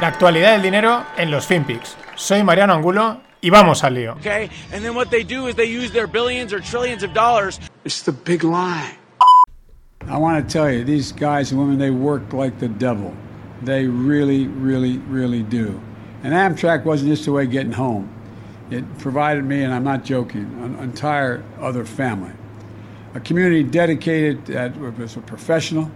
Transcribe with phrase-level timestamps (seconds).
[0.00, 1.96] La actualidad del dinero en los FinPix.
[2.16, 4.14] Soy Mariano Angulo y vamos al lío.
[4.14, 7.60] Okay, and then what they do is they use their billions or trillions of dollars.
[7.84, 8.98] It's the big lie.
[10.08, 13.14] I want to tell you, these guys and women, they work like the devil.
[13.62, 15.80] They really, really, really do.
[16.24, 18.10] And Amtrak wasn't just a way of getting home.
[18.70, 22.32] It provided me, and I'm not joking, an entire other family.
[23.14, 25.88] A community dedicated that was a professional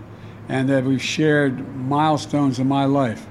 [0.48, 3.26] and that we've shared milestones in my life.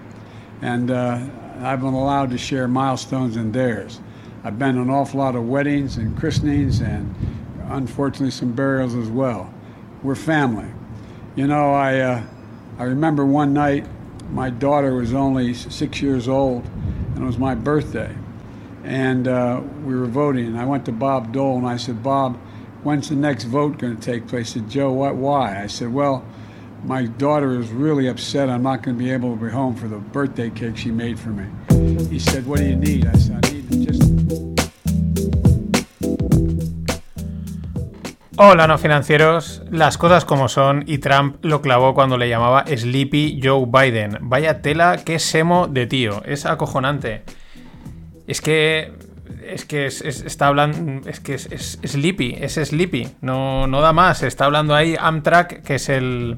[0.62, 1.20] And uh,
[1.62, 4.00] I've been allowed to share milestones in theirs.
[4.44, 7.14] I've been an awful lot of weddings and christenings and
[7.70, 9.54] unfortunately some burials as well.
[10.04, 10.70] We're family.
[11.36, 12.24] You know, I, uh,
[12.78, 13.86] I remember one night
[14.32, 16.66] my daughter was only six years old
[17.16, 18.16] and it was my birthday.
[18.84, 20.46] And uh, we were voting.
[20.46, 22.38] And I went to Bob Dole and I said, Bob,
[22.84, 24.54] when's the next vote going to take place?
[24.54, 25.62] He said, Joe, what, why?
[25.62, 26.26] I said, well,
[26.84, 28.50] my daughter is really upset.
[28.50, 31.20] I'm not going to be able to be home for the birthday cake she made
[31.20, 31.46] for me.
[32.10, 33.06] He said, What do you need?
[33.06, 34.04] I said, I need just.
[38.40, 43.42] Hola no financieros, las cosas como son y Trump lo clavó cuando le llamaba Sleepy
[43.44, 44.20] Joe Biden.
[44.22, 47.24] Vaya tela, qué semo de tío, es acojonante.
[48.28, 48.94] Es que
[49.48, 54.22] es que está hablando, es que es, es, Sleepy, es Sleepy, no, no da más.
[54.22, 56.38] Está hablando ahí Amtrak, que es el,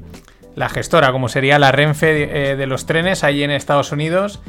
[0.60, 4.40] la gestora, como sería la Renfe eh, de, los trenes ahí en Estados Unidos.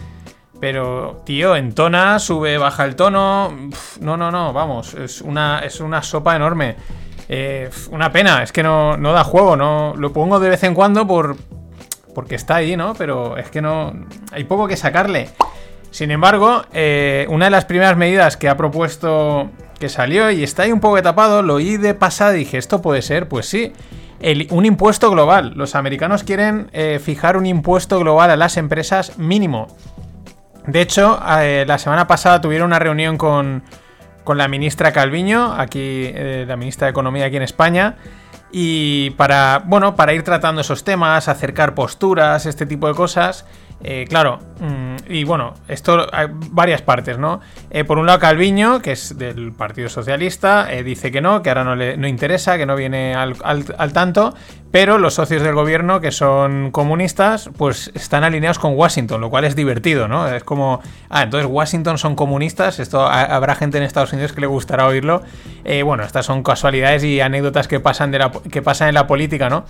[0.60, 3.52] Pero, tío, entona, sube, baja el tono.
[4.02, 6.76] no, no, no, vamos, es una, es una sopa enorme.
[7.30, 10.76] Eh, una pena, es que no, no, da juego, no lo pongo de vez en
[10.76, 11.38] cuando por
[12.14, 12.94] porque está ahí, ¿no?
[12.94, 13.94] Pero es que no
[14.34, 15.30] hay poco que sacarle.
[15.92, 20.64] Sin embargo, eh, una de las primeras medidas que ha propuesto que salió y está
[20.64, 23.30] ahí un poco tapado, lo oí de pasada y dije, ¿esto puede ser?
[23.30, 23.72] Pues sí
[24.50, 25.54] un impuesto global.
[25.56, 29.68] Los americanos quieren eh, fijar un impuesto global a las empresas mínimo.
[30.68, 33.64] De hecho, eh, la semana pasada tuvieron una reunión con,
[34.24, 37.96] con la ministra Calviño, aquí, eh, la ministra de Economía aquí en España.
[38.52, 43.46] Y para, bueno, para ir tratando esos temas, acercar posturas, este tipo de cosas.
[43.84, 47.42] Eh, claro, mm, y bueno, esto hay varias partes, ¿no?
[47.72, 51.50] Eh, por un lado, Calviño, que es del Partido Socialista, eh, dice que no, que
[51.50, 53.34] ahora no le no interesa, que no viene al,
[53.94, 54.36] tanto,
[54.70, 59.46] pero los socios del gobierno, que son comunistas, pues están alineados con Washington, lo cual
[59.46, 60.28] es divertido, ¿no?
[60.28, 64.48] Es como, ah, entonces Washington son comunistas, esto habrá gente en Estados Unidos que le
[64.48, 65.24] gustará oírlo.
[65.84, 69.50] bueno, estas son casualidades y anécdotas que pasan, de la, que pasan en la política,
[69.50, 69.66] ¿no?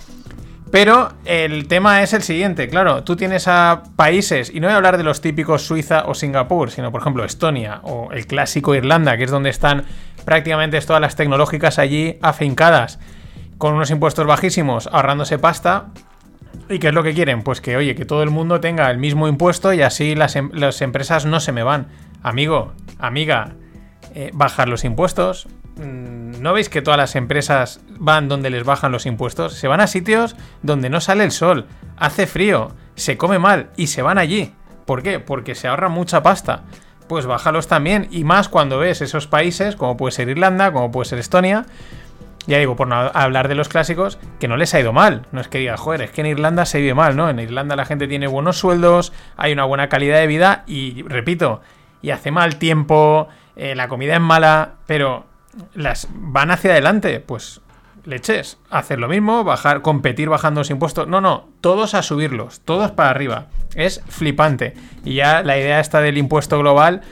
[0.72, 4.76] Pero el tema es el siguiente, claro, tú tienes a países, y no voy a
[4.78, 9.18] hablar de los típicos Suiza o Singapur, sino por ejemplo Estonia o el clásico Irlanda,
[9.18, 9.84] que es donde están
[10.24, 12.98] prácticamente todas las tecnológicas allí afincadas,
[13.58, 15.88] con unos impuestos bajísimos, ahorrándose pasta.
[16.70, 17.42] ¿Y qué es lo que quieren?
[17.42, 20.52] Pues que, oye, que todo el mundo tenga el mismo impuesto y así las, em-,
[20.80, 21.88] empresas no se me van.
[22.22, 23.56] Amigo, amiga,
[24.14, 29.06] eh, bajar los impuestos, ¿No veis que todas las empresas van donde les bajan los
[29.06, 29.54] impuestos?
[29.54, 31.66] Se van a sitios donde no sale el sol,
[31.96, 34.52] hace frío, se come mal y se van allí.
[34.84, 35.20] ¿Por qué?
[35.20, 36.64] Porque se ahorra mucha pasta.
[37.08, 41.08] Pues bájalos también y más cuando ves esos países como puede ser Irlanda, como puede
[41.08, 41.64] ser Estonia.
[42.46, 45.26] Ya digo, por no hablar de los clásicos, que no les ha ido mal.
[45.30, 47.30] No es que diga, joder, es que en Irlanda se vive mal, ¿no?
[47.30, 51.60] En Irlanda la gente tiene buenos sueldos, hay una buena calidad de vida y, repito,
[52.02, 55.24] y hace mal tiempo, eh, la comida es mala, pero
[55.74, 57.60] las van hacia adelante, pues
[58.04, 61.08] leches, hacer lo mismo, bajar, competir bajando los impuestos.
[61.08, 63.46] No, no, todos a subirlos, todos para arriba.
[63.74, 64.74] Es flipante.
[65.04, 67.02] Y ya la idea está del impuesto global,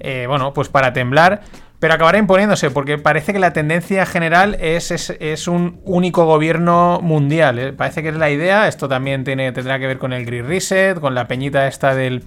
[0.00, 1.42] eh, bueno, pues para temblar,
[1.80, 7.58] pero acabará imponiéndose, porque parece que la tendencia general es, es, un único gobierno mundial.
[7.58, 7.72] ¿eh?
[7.72, 8.66] Parece que es la idea.
[8.66, 12.24] Esto también tiene, tendrá que ver con el Green Reset, con la peñita esta del,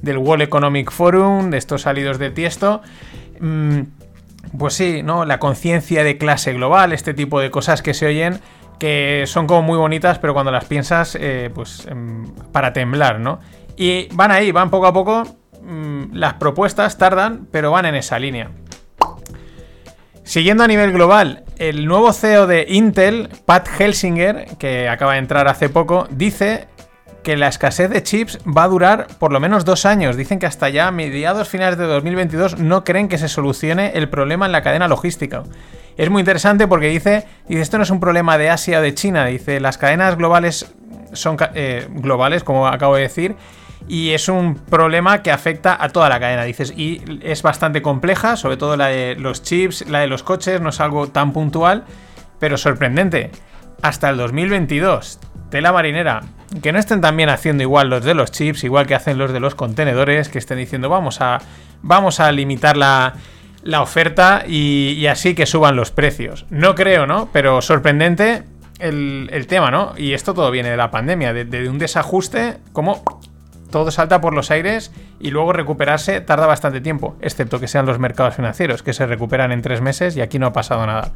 [0.00, 2.80] del World Economic Forum, de estos salidos de tiesto.
[3.38, 3.80] Mm,
[4.58, 5.24] pues sí, ¿no?
[5.24, 8.40] La conciencia de clase global, este tipo de cosas que se oyen
[8.78, 13.40] que son como muy bonitas, pero cuando las piensas, eh, pues em, para temblar, ¿no?
[13.76, 15.24] Y van ahí, van poco a poco.
[15.62, 18.50] Mm, las propuestas tardan, pero van en esa línea.
[20.22, 25.46] Siguiendo a nivel global, el nuevo CEO de Intel, Pat Helsinger, que acaba de entrar
[25.48, 26.66] hace poco, dice
[27.26, 30.16] que la escasez de chips va a durar por lo menos dos años.
[30.16, 34.46] Dicen que hasta ya mediados finales de 2022 no creen que se solucione el problema
[34.46, 35.42] en la cadena logística.
[35.96, 38.94] Es muy interesante porque dice, dice esto no es un problema de Asia o de
[38.94, 40.72] China, dice las cadenas globales
[41.14, 43.34] son eh, globales, como acabo de decir,
[43.88, 48.36] y es un problema que afecta a toda la cadena, dices, y es bastante compleja,
[48.36, 51.86] sobre todo la de los chips, la de los coches, no es algo tan puntual,
[52.38, 53.32] pero sorprendente.
[53.82, 55.18] Hasta el 2022,
[55.50, 56.22] tela marinera,
[56.62, 59.40] que no estén también haciendo igual los de los chips, igual que hacen los de
[59.40, 61.40] los contenedores, que estén diciendo vamos a,
[61.82, 63.14] vamos a limitar la,
[63.66, 66.46] la oferta y, así que suban los precios.
[66.50, 67.28] No creo, ¿no?
[67.32, 68.44] Pero sorprendente
[68.78, 69.94] el, tema, ¿no?
[69.96, 73.02] Y esto todo viene de la pandemia, de, un desajuste, como
[73.70, 77.98] todo salta por los aires y luego recuperarse tarda bastante tiempo, excepto que sean los
[77.98, 81.12] mercados financieros, que se recuperan en tres meses y aquí no ha pasado nada.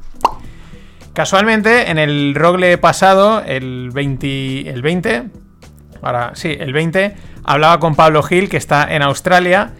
[1.12, 5.24] Casualmente, en el rogle pasado, el 20, el 20,
[6.02, 9.72] ahora sí, el 20, hablaba con Pablo Gil, que está en Australia,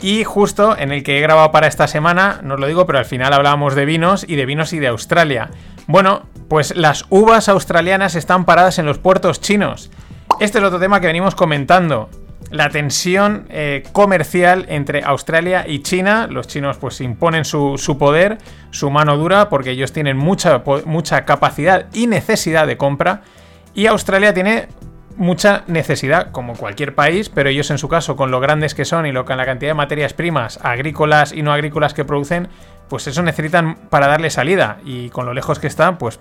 [0.00, 2.98] y justo en el que he grabado para esta semana, no os lo digo, pero
[2.98, 5.50] al final hablábamos de vinos y de vinos y de Australia.
[5.86, 9.90] Bueno, pues las uvas australianas están paradas en los puertos chinos.
[10.38, 12.10] Este es otro tema que venimos comentando
[12.50, 16.26] la tensión eh, comercial entre Australia y China.
[16.30, 18.38] Los chinos pues imponen su, poder,
[18.70, 23.22] su mano dura, porque ellos tienen mucha, mucha capacidad y necesidad de compra.
[23.74, 24.68] Y Australia tiene
[25.16, 29.06] mucha necesidad, como cualquier país, pero ellos en su caso, con lo grandes que son
[29.06, 32.48] y lo, con la cantidad de materias primas agrícolas y no agrícolas que producen,
[32.88, 34.78] pues eso necesitan para darle salida.
[34.84, 36.20] Y con lo lejos que están, pues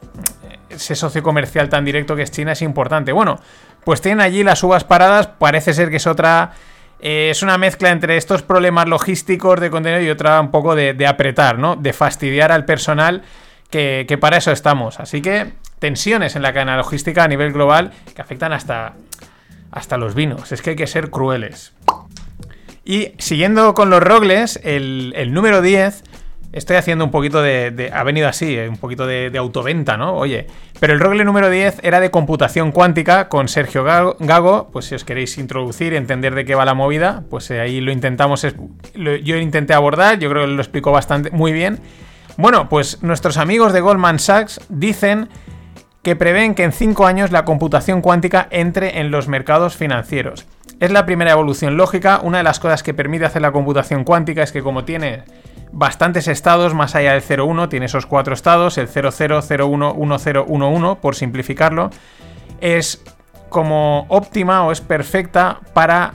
[0.69, 3.11] ese socio comercial tan directo que es China es importante.
[3.11, 3.39] Bueno,
[3.83, 6.53] pues tienen allí las uvas paradas, parece ser que es otra...
[7.01, 11.05] Eh, es una mezcla entre estos problemas logísticos de contenido y otra un poco de,
[11.05, 11.75] apretar, ¿no?
[11.75, 13.21] De fastidiar al personal
[13.69, 14.99] que, que, para eso estamos.
[14.99, 18.93] Así que tensiones en la cadena logística a nivel global que afectan hasta,
[19.71, 20.51] hasta los vinos.
[20.51, 21.73] Es que hay que ser crueles.
[22.83, 26.03] Y siguiendo con los rogles, el, el número 10
[26.55, 30.15] Estoy haciendo un poquito de, Ha venido así, eh, un poquito de, autoventa, ¿no?
[30.15, 30.47] Oye.
[30.79, 34.69] Pero el rogle número 10 era de computación cuántica con Sergio Gago.
[34.71, 37.91] Pues si os queréis introducir, entender de qué va la movida, pues eh, ahí lo
[37.91, 38.47] intentamos.
[38.95, 41.79] yo intenté abordar, yo creo que lo explico bastante muy bien.
[42.37, 45.27] Bueno, pues nuestros amigos de Goldman Sachs dicen
[46.05, 50.45] que prevén que en 5 años la computación cuántica entre en los mercados financieros.
[50.79, 52.19] Es la primera evolución lógica.
[52.21, 55.23] Una de las cosas que permite hacer la computación cuántica es que como tiene
[55.71, 61.01] bastantes estados más allá del 0,1, tiene esos cuatro estados, el 00, 01, 10, 11,
[61.01, 61.89] por simplificarlo,
[62.61, 63.03] es
[63.49, 66.13] como óptima o es perfecta para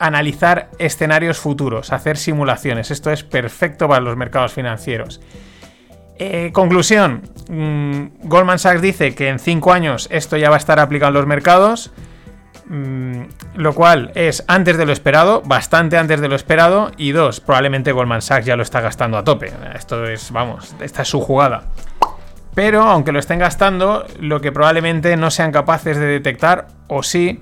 [0.00, 2.90] analizar escenarios futuros, hacer simulaciones.
[2.90, 5.20] Esto es perfecto para los mercados financieros.
[6.18, 10.80] Eh, conclusión, mm, Goldman Sachs dice que en 5 años esto ya va a estar
[10.80, 11.92] aplicado en los mercados.
[12.70, 13.22] Mm,
[13.54, 16.90] lo cual es antes de lo esperado, bastante antes de lo esperado.
[16.96, 19.50] Y dos, probablemente Goldman Sachs ya lo está gastando a tope.
[19.74, 21.64] Esto es, vamos, esta es su jugada.
[22.54, 27.40] Pero aunque lo estén gastando, lo que probablemente no sean capaces de detectar, o sí,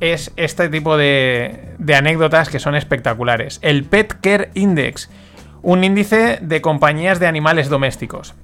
[0.00, 3.58] es este tipo de, de anécdotas que son espectaculares.
[3.62, 5.10] El Pet Care Index,
[5.64, 8.34] un índice de compañías de animales domésticos.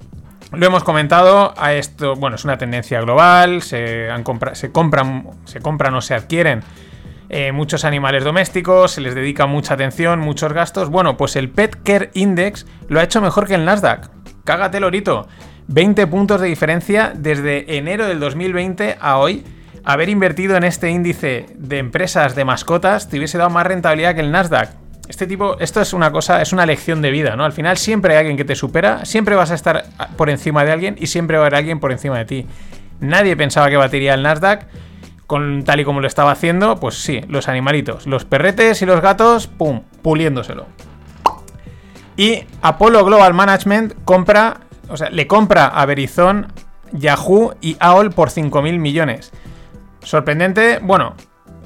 [0.51, 4.09] Lo hemos comentado, a esto, bueno, es una tendencia global, se,
[4.71, 6.61] compran, se compran o se adquieren
[7.29, 10.89] eh, muchos animales domésticos, se les dedica mucha atención, muchos gastos.
[10.89, 14.09] Bueno, pues el Pet Care Index lo ha hecho mejor que el Nasdaq.
[14.43, 15.29] Cágate, Lorito.
[15.67, 19.45] 20 puntos de diferencia desde enero del 2020 a hoy.
[19.85, 24.21] Haber invertido en este índice de empresas de mascotas te hubiese dado más rentabilidad que
[24.21, 24.71] el Nasdaq.
[25.11, 27.43] Este tipo, esto es una cosa, es una lección de vida, ¿no?
[27.43, 29.83] Al final siempre hay alguien que te supera, siempre vas a estar
[30.15, 32.47] por encima de alguien y siempre va a haber alguien por encima de ti.
[33.01, 34.67] Nadie pensaba que batiría el Nasdaq,
[35.27, 39.01] con tal y como lo estaba haciendo, pues sí, los animalitos, los perretes y los
[39.01, 40.65] gatos, pum, puliéndoselo.
[42.15, 46.47] Y Apollo Global Management compra, o sea, le compra a Verizon,
[46.93, 49.33] Yahoo y AOL por 5.000 millones.
[50.03, 51.15] Sorprendente, bueno,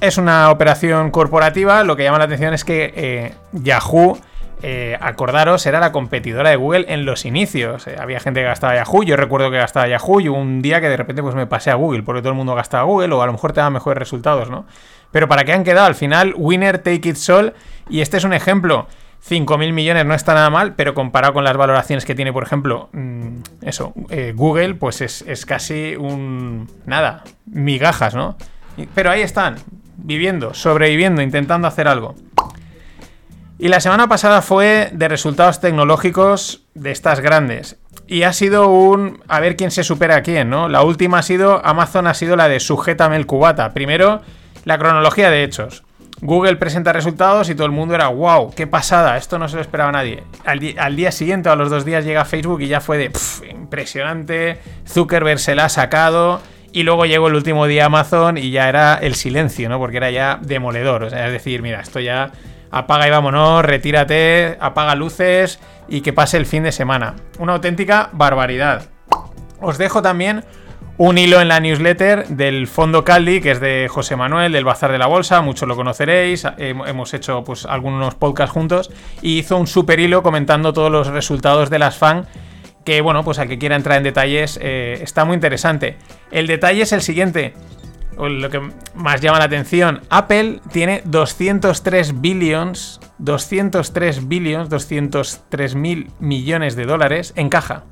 [0.02, 4.18] es una operación corporativa, lo que llama la atención es que eh, Yahoo,
[4.62, 7.88] eh, acordaros, era la competidora de Google en los inicios.
[7.88, 10.90] Eh, había gente que gastaba Yahoo, yo recuerdo que gastaba Yahoo y un día que
[10.90, 13.26] de repente pues me pasé a Google, porque todo el mundo gastaba Google o a
[13.26, 14.66] lo mejor te da mejores resultados, ¿no?
[15.12, 17.54] Pero para qué han quedado, al final, winner take it all,
[17.90, 18.88] y este es un ejemplo.
[19.28, 22.90] 5.000 millones no está nada mal, pero comparado con las valoraciones que tiene, por ejemplo,
[22.92, 23.94] mm, eso,
[24.36, 26.70] Google, pues es, es, casi un...
[26.86, 28.38] nada, migajas, ¿no?
[28.94, 29.56] Pero ahí están,
[29.98, 32.16] viviendo, sobreviviendo, intentando hacer algo.
[33.58, 37.78] Y la semana pasada fue de resultados tecnológicos de estas grandes.
[38.08, 39.24] Y ha sido un...
[39.28, 40.68] A ver quién se supera a quién, ¿no?
[40.68, 41.66] La última ha sido...
[41.66, 43.74] Amazon ha sido la de sujétame el cubata.
[43.74, 44.22] Primero,
[44.66, 45.84] la cronología de hechos.
[46.22, 49.62] Google presenta resultados y todo el mundo era, wow, qué pasada, esto no se lo
[49.62, 50.24] esperaba nadie.
[50.46, 53.12] Al, día siguiente o a los dos días llega Facebook y ya fue de,
[53.52, 56.42] impresionante, Zuckerberg se la ha sacado,
[56.76, 59.80] y luego llegó el último día Amazon y ya era el silencio, ¿no?
[59.80, 61.06] Porque era ya demoledor.
[61.06, 62.34] Es decir, mira, esto ya
[62.70, 67.16] apaga y vámonos, retírate, apaga luces y que pase el fin de semana.
[67.40, 68.90] Una auténtica barbaridad.
[69.62, 70.44] Os dejo también
[70.98, 74.92] un hilo en la newsletter del Fondo Caldi, que es de José Manuel, del Bazar
[74.92, 78.92] de la Bolsa, muchos lo conoceréis, hemos hecho pues algunos podcasts juntos,
[79.22, 82.28] y hizo un super hilo comentando todos los resultados de las FAN,
[82.86, 85.98] que bueno, pues al que quiera entrar en detalles eh, está muy interesante.
[86.32, 87.54] El detalle es el siguiente,
[88.18, 88.62] lo que
[88.94, 97.34] más llama la atención, Apple tiene 203 billions, 203 billions, 203 mil millones de dólares
[97.36, 97.84] en caja.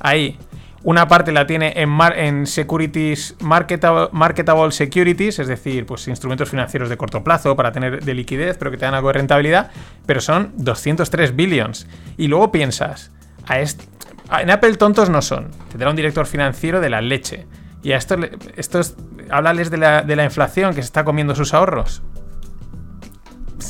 [0.00, 0.38] Ahí,
[0.82, 6.96] una parte la tiene en, en securities marketable, securities, es decir, pues instrumentos financieros de
[6.96, 9.70] corto plazo para tener de liquidez, pero que te dan algo de rentabilidad,
[10.06, 11.86] pero son 203 billions.
[12.16, 13.12] Y luego piensas,
[13.48, 17.46] en Apple tontos no son, tendrá un director financiero de la leche.
[17.82, 18.18] Y a estos,
[18.56, 18.94] estos
[19.30, 22.02] háblales de la, de la inflación que se está comiendo sus ahorros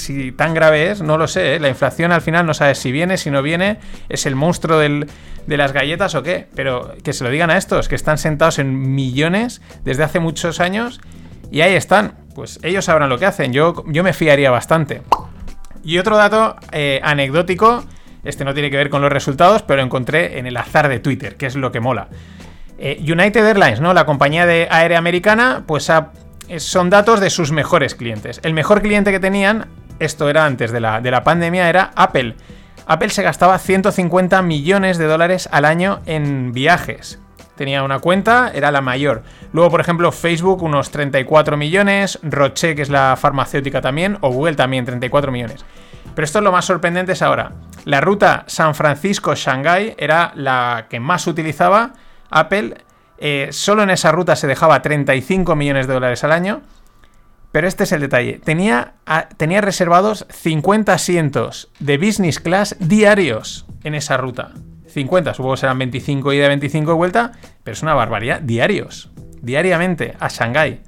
[0.01, 1.57] si tan grave es, no lo sé.
[1.57, 1.61] ¿eh?
[1.61, 5.07] La inflación al final no sabes si viene, si no viene, es el monstruo de
[5.47, 6.49] las galletas o qué.
[6.55, 10.61] Pero que se lo digan a estos, que están sentados en millones desde hace muchos
[10.61, 11.01] años
[11.51, 12.15] y ahí están.
[12.35, 13.53] Pues ellos sabrán lo que hacen.
[13.53, 15.03] Yo, yo me fiaría bastante.
[15.83, 17.85] Y otro dato eh, anecdótico,
[18.25, 21.01] este no tiene que ver con los resultados, pero lo encontré en el azar de
[21.01, 22.09] Twitter, que es lo que mola.
[22.79, 23.93] Eh, United Airlines, ¿no?
[23.93, 25.91] La compañía de aérea americana, pues
[26.57, 28.41] son datos de sus mejores clientes.
[28.43, 29.69] El mejor cliente que tenían
[30.01, 32.35] esto era antes de la, de la pandemia, era Apple.
[32.87, 37.21] Apple se gastaba 150 millones de dólares al año en viajes.
[37.55, 39.23] Tenía una cuenta, era la mayor.
[39.53, 44.57] Luego, por ejemplo, Facebook unos 34 millones, Roche, que es la farmacéutica también, o Google
[44.57, 45.67] también 34 millones.
[46.15, 47.53] Pero esto es lo más sorprendente es ahora.
[47.85, 51.93] La ruta San Francisco-Shanghai era la que más utilizaba
[52.31, 52.77] Apple.
[53.19, 56.63] Eh, solo en esa ruta se dejaba 35 millones de dólares al año.
[57.53, 58.41] Pero este es el detalle.
[58.45, 58.95] Tenía,
[59.37, 64.53] tenía reservados 50 asientos de business class diarios en esa ruta.
[64.87, 67.33] 50, supongo que serán 25 ida, 25 de vuelta,
[67.65, 68.41] pero es una barbaridad.
[68.41, 69.11] Diarios.
[69.41, 70.81] Diariamente a Shanghái.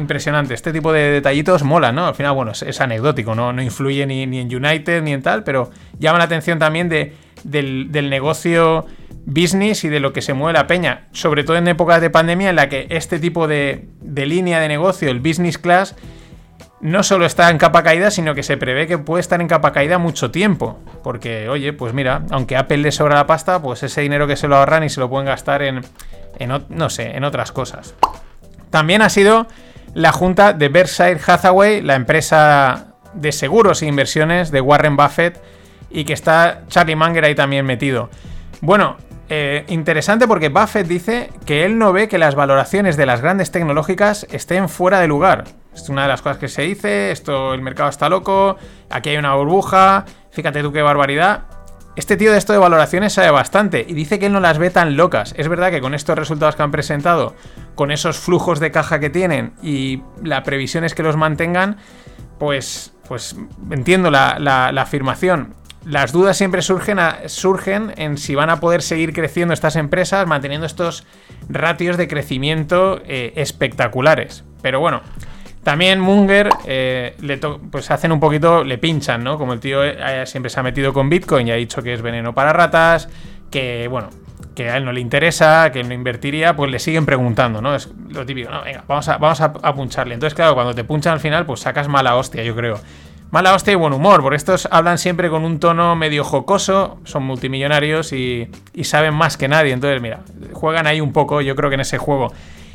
[0.00, 0.54] Impresionante.
[0.54, 2.06] Este tipo de detallitos mola, ¿no?
[2.06, 3.52] Al final, bueno, es, anecdótico, ¿no?
[3.52, 7.12] No influye ni, en United ni en tal, pero llama la atención también de,
[7.44, 8.86] del, negocio
[9.26, 12.48] business y de lo que se mueve la peña, sobre todo en épocas de pandemia
[12.48, 15.96] en la que este tipo de, línea de negocio, el business class,
[16.80, 19.72] no solo está en capa caída, sino que se prevé que puede estar en capa
[19.72, 20.78] caída mucho tiempo.
[21.04, 24.48] Porque, oye, pues mira, aunque Apple le sobra la pasta, pues ese dinero que se
[24.48, 25.82] lo ahorran y se lo pueden gastar en
[26.70, 27.94] no sé, en otras cosas.
[28.70, 29.46] También ha sido
[29.94, 35.40] la junta de Berkshire Hathaway, la empresa de seguros e inversiones de Warren Buffett,
[35.90, 38.10] y que está Charlie Munger ahí también metido.
[38.60, 38.96] Bueno,
[39.28, 43.50] eh, interesante porque Buffett dice que él no ve que las valoraciones de las grandes
[43.50, 45.44] tecnológicas estén fuera de lugar.
[45.74, 48.56] Es una de las cosas que se dice, esto el mercado está loco,
[48.90, 51.42] aquí hay una burbuja, fíjate tú qué barbaridad.
[52.00, 54.70] Este tío de esto de valoraciones sabe bastante y dice que él no las ve
[54.70, 55.34] tan locas.
[55.36, 57.36] Es verdad que con estos resultados que han presentado,
[57.74, 61.76] con esos flujos de caja que tienen y la previsión es que los mantengan,
[62.38, 63.36] pues, pues
[63.70, 65.54] entiendo la afirmación
[65.84, 70.66] las dudas siempre surgen, surgen en si van a poder seguir creciendo estas empresas manteniendo
[70.66, 71.06] estos
[71.48, 74.44] ratios de crecimiento eh, espectaculares.
[74.62, 75.00] Pero bueno,
[75.62, 79.38] también Munger eh, le pues hacen un poquito, le pinchan, ¿no?
[79.38, 82.02] Como el tío eh, siempre se ha metido con Bitcoin y ha dicho que es
[82.02, 83.08] veneno para ratas,
[83.50, 84.10] que bueno,
[84.54, 87.74] que a él no le interesa, que él no invertiría, pues le siguen preguntando, ¿no?
[87.74, 90.14] Es lo típico, no, venga, vamos a, vamos a puncharle.
[90.14, 92.80] Entonces, claro, cuando te punchan al final, pues sacas mala hostia, yo creo.
[93.30, 97.22] Mala hostia y buen humor, porque estos hablan siempre con un tono medio jocoso, son
[97.22, 98.50] multimillonarios y,
[98.82, 99.72] saben más que nadie.
[99.72, 102.32] Entonces, mira, juegan ahí un poco, yo creo que en ese juego.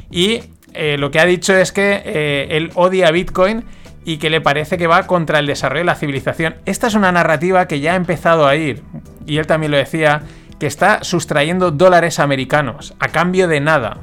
[0.09, 0.43] Y
[0.75, 3.63] eh, lo que ha dicho es que eh, él odia Bitcoin
[4.03, 6.55] y que le parece que va contra el desarrollo de la civilización.
[6.65, 8.83] Esta es una narrativa que ya ha empezado a ir,
[9.25, 10.21] y él también lo decía,
[10.59, 13.97] que está sustrayendo dólares americanos a cambio de nada.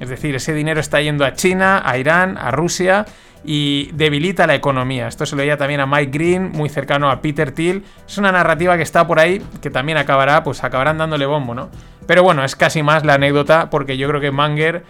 [0.00, 3.04] Es decir, ese dinero está yendo a China, a Irán, a Rusia
[3.44, 5.08] y debilita la economía.
[5.08, 7.84] Esto se lo veía también a Mike Green, muy cercano a Peter Thiel.
[8.06, 11.70] Es una narrativa que está por ahí, que también acabará, pues acabarán dándole bombo, ¿no?
[12.06, 14.84] Pero bueno, es casi más la anécdota, porque yo creo que Manger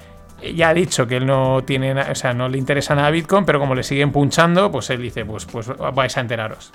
[0.54, 3.58] ya ha dicho que él no tiene, o sea, no le interesa nada Bitcoin, pero
[3.58, 6.72] como le siguen punchando, pues él dice, pues, pues vais a enteraros.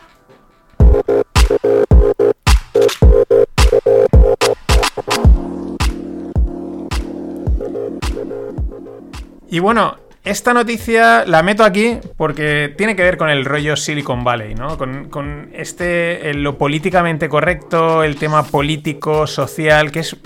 [9.49, 14.25] Y bueno, esta noticia la meto aquí porque tiene que ver con el rollo Silicon
[14.25, 14.77] Valley, ¿no?
[14.77, 20.17] Con, este, lo políticamente correcto, el tema político, social, que es.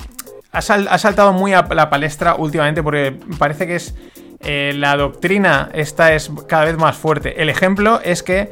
[0.54, 3.96] Ha, saltado muy a la palestra últimamente porque parece que es.
[4.44, 7.42] Eh, la doctrina esta es cada vez más fuerte.
[7.42, 8.52] El ejemplo es que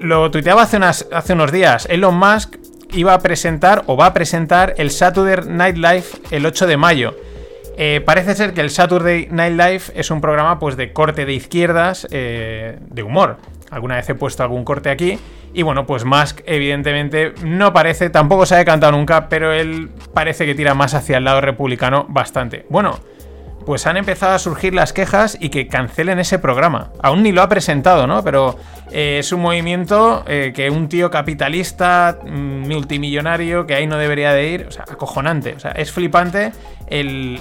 [0.00, 1.86] lo tuiteaba hace, hace unos días.
[1.90, 2.56] Elon Musk
[2.92, 7.14] iba a presentar o va a presentar el Saturday Night Live el 8 de mayo.
[7.76, 11.32] Eh, parece ser que el Saturday Night Live es un programa pues, de corte de
[11.32, 13.38] izquierdas, eh, de humor.
[13.70, 15.18] Alguna vez he puesto algún corte aquí.
[15.54, 20.46] Y bueno, pues Musk evidentemente no parece, tampoco se ha decantado nunca, pero él parece
[20.46, 22.64] que tira más hacia el lado republicano bastante.
[22.70, 22.98] Bueno,
[23.66, 26.90] pues han empezado a surgir las quejas y que cancelen ese programa.
[27.02, 28.24] Aún ni lo ha presentado, ¿no?
[28.24, 28.58] Pero
[28.90, 34.32] eh, es un movimiento eh, que un tío capitalista, mm, multimillonario, que ahí no debería
[34.32, 35.54] de ir, o sea, acojonante.
[35.54, 36.52] O sea, es flipante
[36.88, 37.40] el,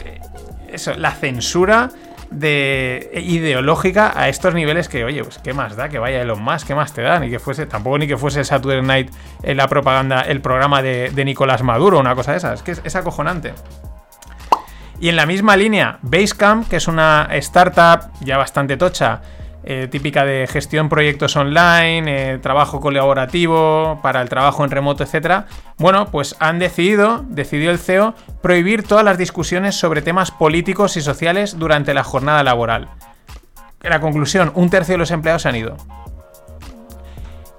[0.72, 1.90] eso, la censura
[2.32, 6.66] de ideológica a estos niveles que, oye, pues qué más da que vaya Elon Musk,
[6.66, 9.12] qué más te da, ni que fuese, tampoco ni que fuese Saturday Night
[9.44, 12.88] en la propaganda, el programa de, de Nicolás Maduro, una cosa de esas, es que
[12.88, 13.54] es acojonante.
[15.00, 19.22] Y en la misma línea, Basecamp, que es una startup ya bastante tocha,
[19.64, 25.46] eh, típica de gestión proyectos online, eh, trabajo colaborativo para el trabajo en remoto, etc.
[25.78, 31.02] Bueno, pues han decidido, decidió el CEO, prohibir todas las discusiones sobre temas políticos y
[31.02, 32.90] sociales durante la jornada laboral.
[33.82, 35.78] La conclusión, un tercio de los empleados se han ido.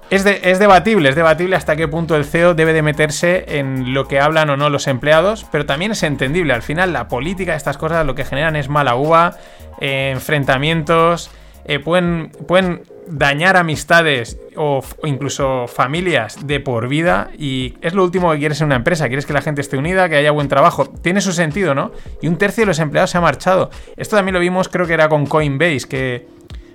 [0.09, 0.23] Es,
[0.59, 4.47] debatible, es debatible hasta qué punto el CEO debe de meterse en lo que hablan
[4.51, 6.53] o no los empleados, pero también es entendible.
[6.53, 9.37] Al final, la política, estas cosas, lo que generan es mala uva,
[9.81, 11.31] eh, enfrentamientos,
[11.65, 18.31] eh, pueden, pueden dañar amistades o, incluso familias de por vida y es lo último
[18.31, 20.85] que quieres en una empresa, quieres que la gente esté unida, que haya buen trabajo,
[20.85, 21.91] tiene su sentido, ¿no?
[22.21, 23.69] Y un tercio de los empleados se ha marchado.
[23.97, 26.27] Esto también lo vimos, creo que era con Coinbase, que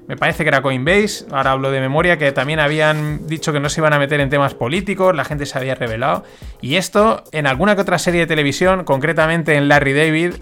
[0.07, 3.69] me parece que era Coinbase, ahora hablo de memoria, que también habían dicho que no
[3.69, 6.25] se iban a meter en temas políticos, la gente se había revelado.
[6.63, 10.35] Y esto, en alguna que otra serie de televisión, concretamente en Larry David,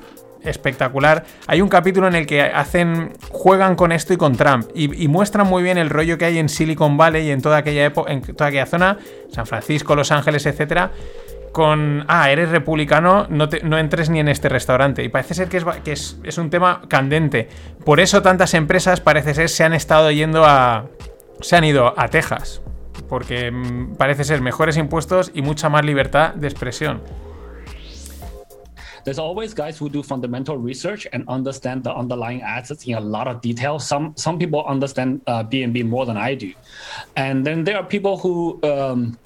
[0.43, 1.25] espectacular.
[1.47, 5.47] Hay un capítulo en el que hacen, juegan con esto y con Trump y, muestran
[5.47, 8.99] muy bien el rollo que hay en Silicon Valley y en toda aquella zona,
[9.31, 10.91] San Francisco, Los Ángeles, etcétera,
[11.57, 15.03] con, ah, eres republicano, no, no entres ni en este restaurante.
[15.03, 17.49] Y parece ser que, es, que es, un tema candente.
[17.83, 20.85] Por eso tantas empresas, parece ser, se han estado yendo a...
[21.41, 22.61] Se han ido a Texas.
[23.09, 27.01] Porque mm, parece ser mejores impuestos y mucha más libertad de expresión.
[29.07, 33.29] There's always guys who do fundamental research and understand the underlying assets in a lot
[33.29, 33.79] of detail.
[33.79, 36.53] Some some people understand uh, BNB more than I do,
[37.15, 39.17] and then there are people who um,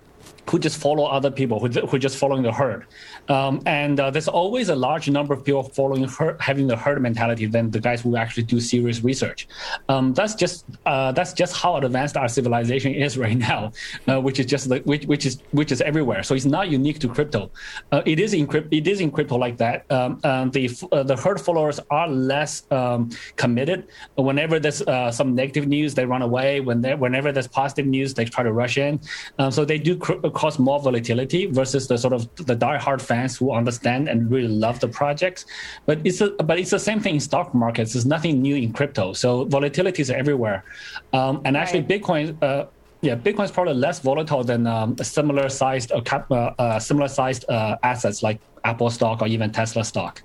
[0.51, 2.85] who just follow other people, who, who just following the herd.
[3.31, 7.01] Um, and uh, there's always a large number of people following herd, having the herd
[7.01, 9.49] mentality than the guys who actually do serious research.
[9.89, 13.73] Um, that's just uh, that's just how advanced our civilization is right now,
[14.09, 16.23] uh, which is just which, which is which is everywhere.
[16.25, 17.51] So it's not unique to crypto.
[17.93, 18.77] Uh, it is in crypto.
[18.77, 19.91] It is in crypto like that.
[19.91, 20.19] Um,
[20.51, 23.87] the uh, the herd followers are less um, committed.
[24.17, 26.61] Whenever there's uh, some negative news, they run away.
[26.61, 29.01] When whenever there's positive news, they try to rush in.
[29.39, 33.37] Um, so they do cr- cause more volatility versus the sort of the die-hard fans
[33.37, 35.47] who understand and really love the projects.
[35.87, 37.93] But it's a, but it's the same thing in stock markets.
[37.93, 39.13] There's nothing new in crypto.
[39.13, 40.65] So volatilities are everywhere,
[41.13, 42.37] um, and actually Bitcoin.
[42.43, 42.67] Uh,
[43.03, 47.09] yeah, Bitcoin is probably less volatile than um, similar sized uh, cap, uh, uh, similar
[47.09, 50.23] sized uh, assets like Apple stock or even Tesla stock.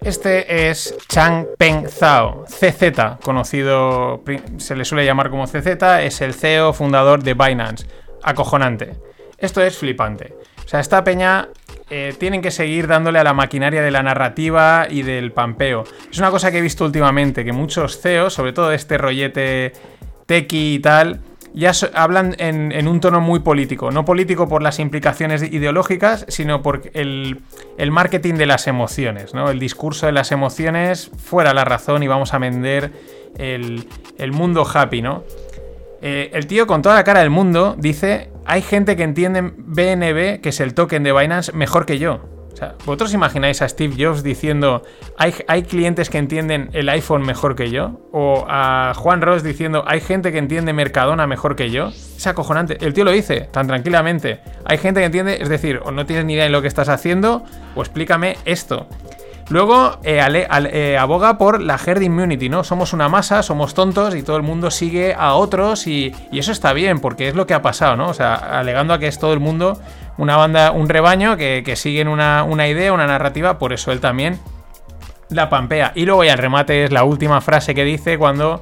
[0.00, 4.22] Este es Chang Peng Zhao, CZ, conocido,
[4.56, 5.66] se le suele llamar como CZ,
[6.00, 7.84] es el CEO fundador de Binance.
[8.22, 8.96] Acojonante.
[9.38, 10.34] Esto es flipante.
[10.68, 11.48] O sea, esta peña
[11.88, 15.84] eh, tienen que seguir dándole a la maquinaria de la narrativa y del pampeo.
[16.12, 19.72] Es una cosa que he visto últimamente, que muchos CEOs, sobre todo de este rollete
[20.26, 21.20] tequi y tal,
[21.54, 23.90] ya hablan en, un tono muy político.
[23.90, 27.40] No político por las implicaciones ideológicas, sino por el,
[27.90, 29.48] marketing de las emociones, ¿no?
[29.50, 32.92] El discurso de las emociones fuera la razón y vamos a vender
[33.38, 33.86] el,
[34.32, 35.24] mundo happy, ¿no?
[36.02, 40.40] Eh, el tío con toda la cara del mundo dice, hay gente que entiende BNB,
[40.40, 42.20] que es el token de Binance, mejor que yo.
[42.84, 44.82] ¿vosotros imagináis a Steve Jobs diciendo,
[45.16, 48.00] hay, hay, clientes que entienden el iPhone mejor que yo?
[48.10, 51.88] O a Juan Ross diciendo, hay gente que entiende Mercadona mejor que yo?
[51.88, 52.78] Es acojonante.
[52.84, 54.40] El tío lo dice tan tranquilamente.
[54.64, 56.88] Hay gente que entiende, es decir, o no tienes ni idea de lo que estás
[56.88, 57.44] haciendo,
[57.76, 58.88] o explícame esto.
[59.50, 60.20] Luego eh,
[60.72, 62.64] eh, aboga por la herd immunity, ¿no?
[62.64, 66.74] Somos una masa, somos tontos y todo el mundo sigue a otros y, eso está
[66.74, 68.08] bien porque es lo que ha pasado, ¿no?
[68.08, 69.80] O sea, alegando a que es todo el mundo
[70.18, 74.38] una banda, un rebaño que, siguen una, idea, una narrativa, por eso él también
[75.30, 75.92] la pampea.
[75.94, 78.60] Y luego ya el remate es la última frase que dice cuando...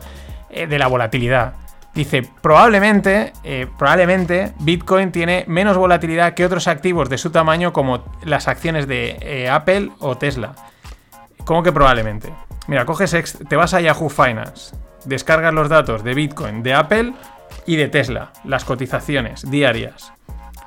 [0.49, 1.55] Eh, de la volatilidad.
[1.93, 3.33] Dice, probablemente,
[3.79, 9.49] probablemente Bitcoin tiene menos volatilidad que otros activos de su tamaño como las acciones de
[9.51, 10.55] Apple o Tesla.
[11.47, 12.35] ¿Cómo que probablemente?
[12.67, 17.15] Mira, coges, te vas a Yahoo Finance, descargas los datos de Bitcoin, de Apple
[17.67, 20.13] y de Tesla, las cotizaciones diarias.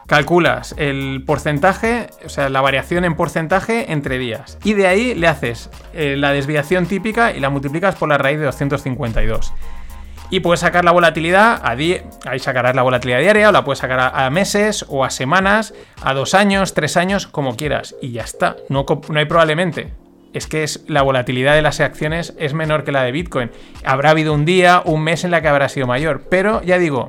[0.08, 4.58] calculas el porcentaje, o sea, la variación en porcentaje entre días.
[4.64, 8.40] Y de ahí le haces eh, la desviación típica y la multiplicas por la raíz
[8.40, 9.54] de 252.
[10.30, 14.14] Y puedes sacar la volatilidad a ahí sacarás la volatilidad diaria, o la puedes sacar
[14.16, 17.96] a, meses, o a semanas, a dos años, tres años, como quieras.
[18.02, 18.56] Y ya está.
[18.70, 19.92] No, no hay probablemente.
[20.34, 23.50] Es que es, la volatilidad de las acciones es menor que la de Bitcoin.
[23.84, 26.24] Habrá habido un día, un mes en la que habrá sido mayor.
[26.30, 27.08] Pero ya digo,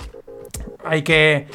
[0.84, 1.46] hay que.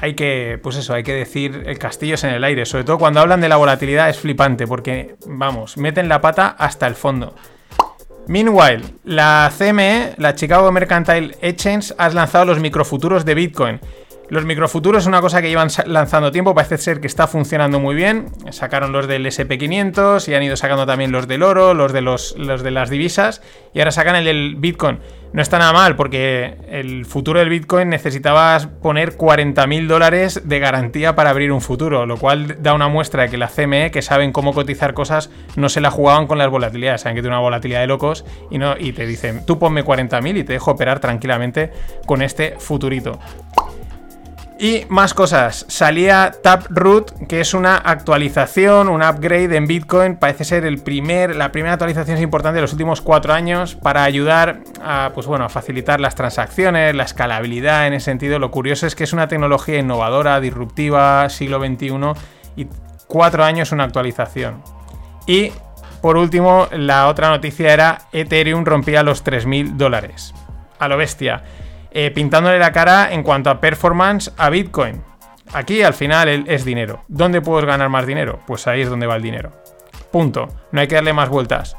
[0.00, 0.58] Hay que.
[0.62, 2.66] Pues eso, hay que decir el castillo es en el aire.
[2.66, 4.66] Sobre todo cuando hablan de la volatilidad es flipante.
[4.66, 7.34] Porque, vamos, meten la pata hasta el fondo.
[8.26, 13.80] Meanwhile, la CME, la Chicago Mercantile Exchange, ha lanzado los microfuturos de Bitcoin.
[14.28, 17.94] Los microfuturos es una cosa que llevan lanzando tiempo, parece ser que está funcionando muy
[17.94, 18.28] bien.
[18.50, 22.34] Sacaron los del SP500 y han ido sacando también los del oro, los de, los,
[22.38, 23.42] los de las divisas
[23.74, 25.00] y ahora sacan el del Bitcoin.
[25.32, 31.14] No está nada mal porque el futuro del Bitcoin necesitabas poner 40.000 dólares de garantía
[31.14, 34.32] para abrir un futuro, lo cual da una muestra de que la CME, que saben
[34.32, 37.00] cómo cotizar cosas, no se la jugaban con las volatilidades.
[37.00, 40.38] Saben que tiene una volatilidad de locos y, no, y te dicen, tú ponme 40.000
[40.38, 41.72] y te dejo operar tranquilamente
[42.04, 43.18] con este futurito.
[44.62, 45.66] Y más cosas.
[45.66, 50.14] Salía Taproot, que es una actualización, un upgrade en Bitcoin.
[50.14, 54.60] Parece ser el primer, la primera actualización importante de los últimos cuatro años para ayudar
[54.80, 58.38] a, pues bueno, a facilitar las transacciones, la escalabilidad en ese sentido.
[58.38, 62.12] Lo curioso es que es una tecnología innovadora, disruptiva, siglo XXI
[62.54, 62.68] y
[63.08, 64.62] cuatro años una actualización.
[65.26, 65.50] Y
[66.00, 70.32] por último, la otra noticia era Ethereum rompía los 3.000 dólares.
[70.78, 71.42] A lo bestia.
[71.94, 75.02] Eh, pintándole la cara en cuanto a performance a Bitcoin.
[75.52, 77.04] Aquí al final es dinero.
[77.08, 78.40] ¿Dónde puedes ganar más dinero?
[78.46, 79.52] Pues ahí es donde va el dinero.
[80.10, 80.48] Punto.
[80.70, 81.76] No hay que darle más vueltas.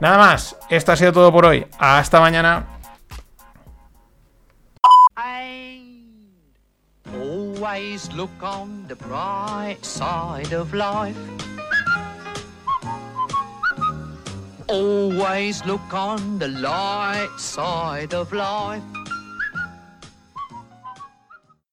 [0.00, 0.56] Nada más.
[0.68, 1.66] Esto ha sido todo por hoy.
[1.78, 2.66] Hasta mañana.
[7.64, 11.16] Always look on the bright side of life.
[14.68, 18.82] Always look on the light side of life.